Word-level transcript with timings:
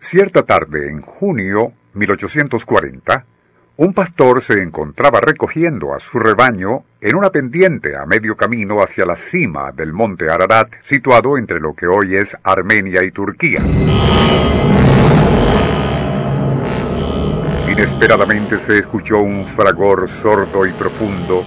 Cierta 0.00 0.44
tarde 0.44 0.88
en 0.88 1.02
junio 1.02 1.72
1840, 1.94 3.24
un 3.76 3.92
pastor 3.92 4.42
se 4.42 4.62
encontraba 4.62 5.20
recogiendo 5.20 5.92
a 5.92 6.00
su 6.00 6.18
rebaño 6.18 6.84
en 7.00 7.16
una 7.16 7.30
pendiente 7.30 7.96
a 7.96 8.06
medio 8.06 8.36
camino 8.36 8.80
hacia 8.82 9.04
la 9.04 9.16
cima 9.16 9.72
del 9.72 9.92
monte 9.92 10.30
Ararat, 10.30 10.72
situado 10.82 11.36
entre 11.36 11.60
lo 11.60 11.74
que 11.74 11.86
hoy 11.86 12.14
es 12.14 12.36
Armenia 12.42 13.04
y 13.04 13.10
Turquía. 13.10 13.60
Inesperadamente 17.68 18.58
se 18.58 18.78
escuchó 18.78 19.18
un 19.18 19.46
fragor 19.48 20.08
sordo 20.08 20.64
y 20.64 20.72
profundo 20.72 21.44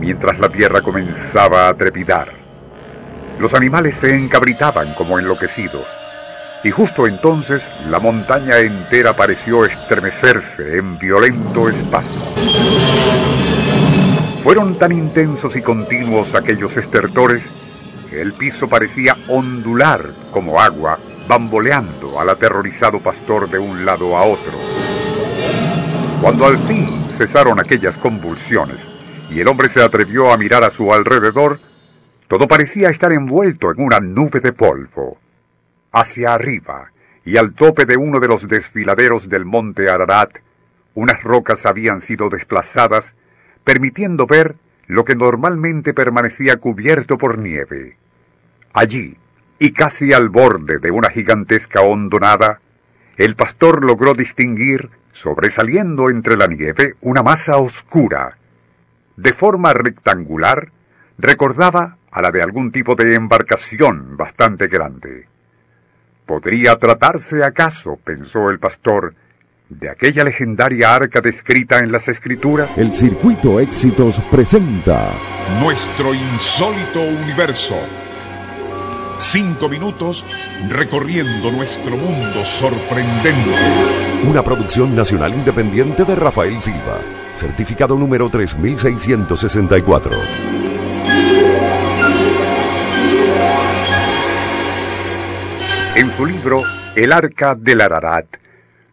mientras 0.00 0.38
la 0.38 0.48
tierra 0.48 0.82
comenzaba 0.82 1.68
a 1.68 1.74
trepidar. 1.74 2.28
Los 3.38 3.54
animales 3.54 3.96
se 3.96 4.14
encabritaban 4.14 4.92
como 4.94 5.18
enloquecidos, 5.18 6.01
y 6.64 6.70
justo 6.70 7.06
entonces 7.06 7.62
la 7.90 7.98
montaña 7.98 8.58
entera 8.58 9.14
pareció 9.14 9.64
estremecerse 9.64 10.78
en 10.78 10.98
violento 10.98 11.68
espasmo. 11.68 12.22
Fueron 14.44 14.78
tan 14.78 14.92
intensos 14.92 15.56
y 15.56 15.62
continuos 15.62 16.34
aquellos 16.34 16.76
estertores 16.76 17.42
que 18.10 18.20
el 18.20 18.32
piso 18.32 18.68
parecía 18.68 19.16
ondular 19.28 20.12
como 20.32 20.60
agua, 20.60 20.98
bamboleando 21.28 22.20
al 22.20 22.30
aterrorizado 22.30 22.98
pastor 23.00 23.48
de 23.48 23.58
un 23.58 23.84
lado 23.84 24.16
a 24.16 24.24
otro. 24.24 24.52
Cuando 26.20 26.46
al 26.46 26.58
fin 26.58 27.06
cesaron 27.16 27.58
aquellas 27.58 27.96
convulsiones 27.96 28.78
y 29.30 29.40
el 29.40 29.48
hombre 29.48 29.68
se 29.68 29.82
atrevió 29.82 30.32
a 30.32 30.36
mirar 30.36 30.62
a 30.62 30.70
su 30.70 30.92
alrededor, 30.92 31.58
todo 32.28 32.46
parecía 32.46 32.90
estar 32.90 33.12
envuelto 33.12 33.70
en 33.70 33.80
una 33.80 34.00
nube 34.00 34.40
de 34.40 34.52
polvo. 34.52 35.18
Hacia 35.92 36.32
arriba 36.32 36.90
y 37.24 37.36
al 37.36 37.54
tope 37.54 37.84
de 37.84 37.96
uno 37.96 38.18
de 38.18 38.28
los 38.28 38.48
desfiladeros 38.48 39.28
del 39.28 39.44
monte 39.44 39.90
Ararat, 39.90 40.38
unas 40.94 41.22
rocas 41.22 41.66
habían 41.66 42.00
sido 42.00 42.28
desplazadas, 42.28 43.14
permitiendo 43.62 44.26
ver 44.26 44.56
lo 44.86 45.04
que 45.04 45.14
normalmente 45.14 45.94
permanecía 45.94 46.56
cubierto 46.56 47.18
por 47.18 47.38
nieve. 47.38 47.96
Allí, 48.72 49.16
y 49.58 49.72
casi 49.72 50.12
al 50.12 50.28
borde 50.28 50.78
de 50.78 50.90
una 50.90 51.10
gigantesca 51.10 51.82
hondonada, 51.82 52.60
el 53.16 53.36
pastor 53.36 53.84
logró 53.84 54.14
distinguir 54.14 54.90
sobresaliendo 55.12 56.08
entre 56.08 56.36
la 56.36 56.46
nieve 56.46 56.94
una 57.02 57.22
masa 57.22 57.58
oscura. 57.58 58.38
De 59.16 59.32
forma 59.34 59.72
rectangular, 59.74 60.72
recordaba 61.18 61.98
a 62.10 62.22
la 62.22 62.30
de 62.30 62.42
algún 62.42 62.72
tipo 62.72 62.94
de 62.94 63.14
embarcación 63.14 64.16
bastante 64.16 64.66
grande. 64.68 65.31
¿Podría 66.26 66.76
tratarse 66.78 67.42
acaso, 67.44 67.98
pensó 68.02 68.48
el 68.48 68.58
pastor, 68.58 69.14
de 69.68 69.90
aquella 69.90 70.24
legendaria 70.24 70.94
arca 70.94 71.20
descrita 71.20 71.80
en 71.80 71.90
las 71.90 72.06
escrituras? 72.08 72.70
El 72.76 72.92
Circuito 72.92 73.58
Éxitos 73.58 74.20
presenta 74.30 75.10
Nuestro 75.60 76.14
insólito 76.14 77.00
universo. 77.02 77.74
Cinco 79.18 79.68
minutos 79.68 80.24
recorriendo 80.68 81.50
nuestro 81.52 81.96
mundo 81.96 82.44
sorprendente. 82.44 83.54
una 84.28 84.42
producción 84.42 84.94
nacional 84.94 85.34
independiente 85.34 86.04
de 86.04 86.16
Rafael 86.16 86.60
Silva, 86.60 86.98
certificado 87.34 87.96
número 87.96 88.28
3664. 88.28 90.12
En 95.94 96.10
su 96.12 96.24
libro 96.24 96.62
El 96.96 97.12
Arca 97.12 97.54
del 97.54 97.82
Ararat, 97.82 98.26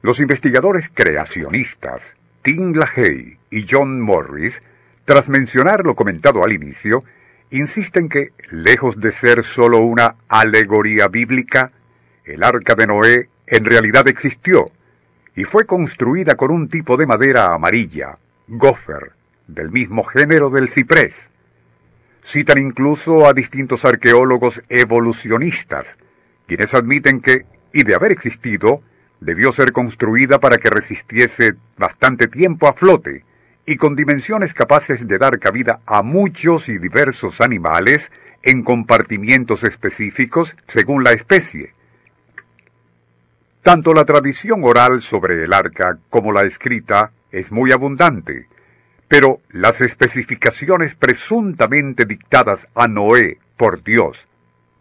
los 0.01 0.19
investigadores 0.19 0.91
creacionistas 0.93 2.01
Tim 2.41 2.73
LaHaye 2.73 3.37
y 3.49 3.65
John 3.69 4.01
Morris, 4.01 4.61
tras 5.05 5.29
mencionar 5.29 5.85
lo 5.85 5.95
comentado 5.95 6.43
al 6.43 6.51
inicio, 6.51 7.05
insisten 7.51 8.09
que, 8.09 8.33
lejos 8.51 8.99
de 8.99 9.13
ser 9.13 9.45
sólo 9.45 9.79
una 9.79 10.15
alegoría 10.27 11.07
bíblica, 11.07 11.71
el 12.25 12.43
Arca 12.43 12.75
de 12.75 12.87
Noé 12.87 13.29
en 13.47 13.63
realidad 13.63 14.09
existió 14.09 14.69
y 15.37 15.45
fue 15.45 15.65
construida 15.65 16.35
con 16.35 16.51
un 16.51 16.67
tipo 16.67 16.97
de 16.97 17.07
madera 17.07 17.53
amarilla, 17.53 18.17
gopher, 18.49 19.13
del 19.47 19.71
mismo 19.71 20.03
género 20.03 20.49
del 20.49 20.67
ciprés. 20.69 21.29
Citan 22.25 22.57
incluso 22.57 23.25
a 23.25 23.33
distintos 23.33 23.85
arqueólogos 23.85 24.61
evolucionistas, 24.67 25.95
quienes 26.49 26.73
admiten 26.73 27.21
que, 27.21 27.45
y 27.71 27.83
de 27.83 27.93
haber 27.93 28.11
existido, 28.11 28.81
debió 29.19 29.51
ser 29.51 29.71
construida 29.71 30.39
para 30.39 30.57
que 30.57 30.71
resistiese 30.71 31.53
bastante 31.77 32.27
tiempo 32.27 32.67
a 32.67 32.73
flote 32.73 33.23
y 33.67 33.77
con 33.77 33.95
dimensiones 33.95 34.55
capaces 34.55 35.07
de 35.07 35.19
dar 35.19 35.37
cabida 35.37 35.81
a 35.85 36.01
muchos 36.01 36.67
y 36.67 36.79
diversos 36.79 37.39
animales 37.39 38.11
en 38.41 38.63
compartimientos 38.63 39.63
específicos 39.63 40.55
según 40.67 41.03
la 41.03 41.11
especie. 41.11 41.73
Tanto 43.61 43.93
la 43.93 44.05
tradición 44.05 44.63
oral 44.63 45.03
sobre 45.03 45.43
el 45.43 45.53
arca 45.53 45.99
como 46.09 46.31
la 46.31 46.47
escrita 46.47 47.11
es 47.31 47.51
muy 47.51 47.71
abundante, 47.71 48.47
pero 49.07 49.39
las 49.51 49.81
especificaciones 49.81 50.95
presuntamente 50.95 52.05
dictadas 52.05 52.67
a 52.73 52.87
Noé 52.87 53.37
por 53.55 53.83
Dios, 53.83 54.28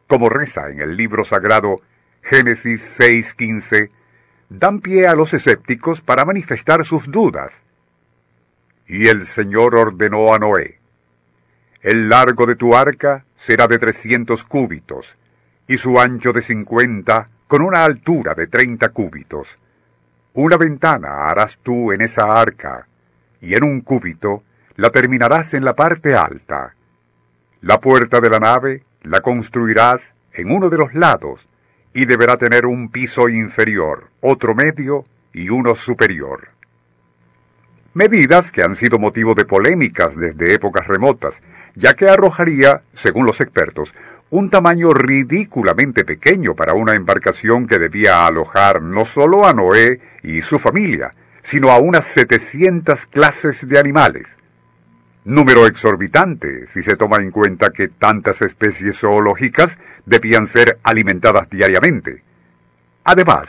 como 0.08 0.30
reza 0.30 0.70
en 0.70 0.80
el 0.80 0.96
libro 0.96 1.24
sagrado 1.24 1.82
Génesis 2.22 2.82
6:15, 2.98 3.90
dan 4.48 4.80
pie 4.80 5.06
a 5.06 5.14
los 5.14 5.34
escépticos 5.34 6.00
para 6.00 6.24
manifestar 6.24 6.84
sus 6.84 7.06
dudas. 7.10 7.52
Y 8.86 9.06
el 9.06 9.26
Señor 9.26 9.76
ordenó 9.76 10.34
a 10.34 10.38
Noé, 10.38 10.78
El 11.82 12.08
largo 12.08 12.46
de 12.46 12.56
tu 12.56 12.74
arca 12.74 13.24
será 13.36 13.68
de 13.68 13.78
trescientos 13.78 14.42
cúbitos, 14.42 15.16
y 15.68 15.78
su 15.78 16.00
ancho 16.00 16.32
de 16.32 16.42
cincuenta, 16.42 17.28
con 17.46 17.62
una 17.62 17.84
altura 17.84 18.34
de 18.34 18.46
treinta 18.46 18.88
cúbitos. 18.88 19.58
Una 20.32 20.56
ventana 20.56 21.26
harás 21.26 21.58
tú 21.62 21.92
en 21.92 22.00
esa 22.00 22.22
arca, 22.22 22.88
y 23.40 23.54
en 23.54 23.62
un 23.62 23.82
cúbito 23.82 24.42
la 24.76 24.90
terminarás 24.90 25.54
en 25.54 25.64
la 25.64 25.74
parte 25.74 26.14
alta. 26.14 26.74
La 27.60 27.80
puerta 27.80 28.20
de 28.20 28.30
la 28.30 28.38
nave 28.38 28.82
la 29.08 29.20
construirás 29.20 30.02
en 30.32 30.50
uno 30.50 30.70
de 30.70 30.78
los 30.78 30.94
lados, 30.94 31.48
y 31.94 32.04
deberá 32.04 32.36
tener 32.36 32.66
un 32.66 32.90
piso 32.90 33.28
inferior, 33.28 34.08
otro 34.20 34.54
medio 34.54 35.04
y 35.32 35.48
uno 35.48 35.74
superior. 35.74 36.48
Medidas 37.94 38.52
que 38.52 38.62
han 38.62 38.76
sido 38.76 38.98
motivo 38.98 39.34
de 39.34 39.44
polémicas 39.44 40.14
desde 40.14 40.54
épocas 40.54 40.86
remotas, 40.86 41.42
ya 41.74 41.94
que 41.94 42.08
arrojaría, 42.08 42.82
según 42.94 43.26
los 43.26 43.40
expertos, 43.40 43.94
un 44.30 44.50
tamaño 44.50 44.92
ridículamente 44.92 46.04
pequeño 46.04 46.54
para 46.54 46.74
una 46.74 46.94
embarcación 46.94 47.66
que 47.66 47.78
debía 47.78 48.26
alojar 48.26 48.82
no 48.82 49.04
solo 49.04 49.46
a 49.46 49.54
Noé 49.54 50.00
y 50.22 50.42
su 50.42 50.58
familia, 50.58 51.14
sino 51.42 51.70
a 51.70 51.78
unas 51.78 52.04
700 52.04 53.06
clases 53.06 53.66
de 53.66 53.78
animales. 53.78 54.28
Número 55.28 55.66
exorbitante 55.66 56.66
si 56.68 56.82
se 56.82 56.96
toma 56.96 57.18
en 57.18 57.30
cuenta 57.30 57.68
que 57.68 57.88
tantas 57.88 58.40
especies 58.40 58.98
zoológicas 58.98 59.76
debían 60.06 60.46
ser 60.46 60.78
alimentadas 60.82 61.50
diariamente. 61.50 62.22
Además, 63.04 63.46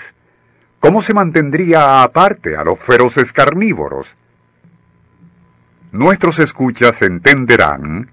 ¿cómo 0.82 1.02
se 1.02 1.14
mantendría 1.14 2.04
aparte 2.04 2.58
a 2.58 2.66
los 2.66 2.80
feroces 2.80 3.32
carnívoros? 3.32 4.14
Nuestros 5.94 6.40
escuchas 6.40 7.02
entenderán 7.02 8.12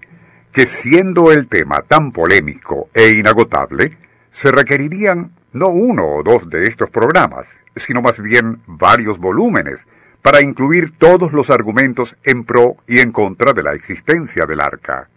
que 0.53 0.65
siendo 0.65 1.33
el 1.33 1.49
tema 1.49 1.81
tan 1.81 2.13
polémico 2.13 2.87
e 2.93 3.09
inagotable, 3.09 3.97
se 4.31 4.49
requerirían 4.49 5.31
no 5.51 5.67
uno 5.67 6.05
o 6.05 6.23
dos 6.23 6.49
de 6.49 6.69
estos 6.69 6.89
programas, 6.89 7.49
sino 7.75 8.01
más 8.01 8.21
bien 8.21 8.61
varios 8.65 9.17
volúmenes, 9.17 9.85
para 10.27 10.41
incluir 10.41 10.91
todos 10.97 11.31
los 11.31 11.49
argumentos 11.49 12.17
en 12.25 12.43
pro 12.43 12.75
y 12.85 12.99
en 12.99 13.13
contra 13.13 13.53
de 13.53 13.63
la 13.63 13.73
existencia 13.73 14.45
del 14.45 14.59
arca. 14.59 15.07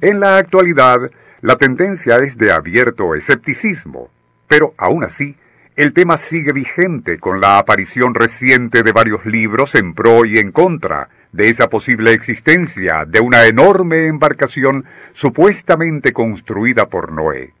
En 0.00 0.18
la 0.18 0.38
actualidad, 0.38 0.98
la 1.42 1.56
tendencia 1.56 2.16
es 2.16 2.38
de 2.38 2.52
abierto 2.52 3.14
escepticismo, 3.14 4.08
pero 4.48 4.72
aún 4.78 5.04
así, 5.04 5.36
el 5.76 5.92
tema 5.92 6.16
sigue 6.16 6.54
vigente 6.54 7.18
con 7.18 7.42
la 7.42 7.58
aparición 7.58 8.14
reciente 8.14 8.82
de 8.82 8.92
varios 8.92 9.26
libros 9.26 9.74
en 9.74 9.92
pro 9.92 10.24
y 10.24 10.38
en 10.38 10.52
contra 10.52 11.10
de 11.32 11.50
esa 11.50 11.68
posible 11.68 12.14
existencia 12.14 13.04
de 13.06 13.20
una 13.20 13.44
enorme 13.44 14.06
embarcación 14.06 14.86
supuestamente 15.12 16.14
construida 16.14 16.86
por 16.86 17.12
Noé. 17.12 17.52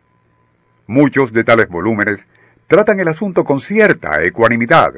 Muchos 0.86 1.34
de 1.34 1.44
tales 1.44 1.68
volúmenes 1.68 2.26
tratan 2.68 3.00
el 3.00 3.08
asunto 3.08 3.44
con 3.44 3.60
cierta 3.60 4.22
ecuanimidad, 4.22 4.94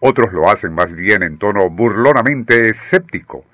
otros 0.00 0.32
lo 0.32 0.48
hacen 0.48 0.74
más 0.74 0.92
bien 0.92 1.22
en 1.22 1.38
tono 1.38 1.68
burlonamente 1.70 2.68
escéptico, 2.68 3.44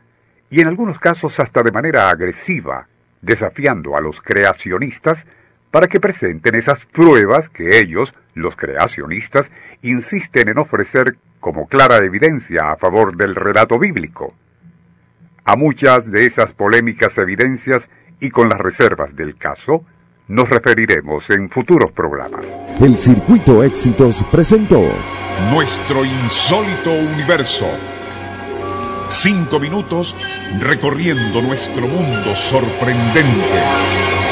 y 0.51 0.61
en 0.61 0.69
algunos 0.69 0.99
casos 0.99 1.41
hasta 1.41 1.63
de 1.63 1.73
manera 1.73 2.11
agresiva, 2.11 2.87
desafiando 3.23 3.97
a 3.97 4.01
los 4.01 4.21
creacionistas 4.21 5.27
para 5.71 5.89
que 5.89 6.01
presenten 6.01 6.55
esas 6.55 6.87
pruebas 6.87 7.49
que 7.49 7.81
ellos, 7.81 8.15
los 8.35 8.55
creacionistas, 8.55 9.51
insisten 9.83 10.49
en 10.49 10.59
ofrecer 10.59 11.17
como 11.41 11.67
clara 11.67 11.97
evidencia 11.99 12.71
a 12.71 12.77
favor 12.77 13.17
del 13.17 13.35
relato 13.35 13.79
bíblico. 13.79 14.35
A 15.45 15.57
muchas 15.57 16.11
de 16.11 16.27
esas 16.27 16.53
polémicas 16.53 17.19
evidencias 17.19 17.89
y 18.21 18.31
con 18.31 18.49
las 18.49 18.59
reservas 18.59 19.17
del 19.17 19.37
caso, 19.37 19.85
nos 20.29 20.49
referiremos 20.49 21.29
en 21.31 21.51
futuros 21.51 21.93
programas. 21.93 22.47
El 22.81 22.97
Circuito 22.97 23.63
Éxitos 23.63 24.25
presentó 24.31 24.81
Nuestro 25.51 26.05
insólito 26.05 26.93
universo. 26.93 27.67
Cinco 29.09 29.61
minutos 29.61 30.17
recorriendo 30.61 31.43
nuestro 31.43 31.87
mundo 31.87 32.35
sorprendente. 32.35 34.24